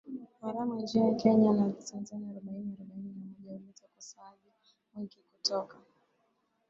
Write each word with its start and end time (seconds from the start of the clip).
haramu 0.41 0.75
nchini 0.79 1.15
Kenya 1.15 1.53
na 1.53 1.69
Tanzania 1.71 2.29
arobaini 2.31 2.73
arobaini 2.79 3.13
na 3.15 3.23
moja 3.23 3.51
na 3.51 3.53
huleta 3.53 3.83
ukosoaji 3.87 4.51
mwingi 4.93 5.17
kutoka 5.31 5.77